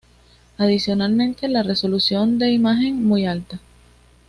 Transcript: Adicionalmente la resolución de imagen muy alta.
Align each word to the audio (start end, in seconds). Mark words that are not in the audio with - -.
Adicionalmente 0.57 1.47
la 1.47 1.61
resolución 1.61 2.39
de 2.39 2.49
imagen 2.53 3.05
muy 3.05 3.27
alta. 3.27 3.59